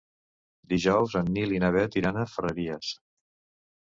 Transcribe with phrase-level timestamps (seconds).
[0.71, 2.91] Dijous en Nil i na Bet iran a Ferreries.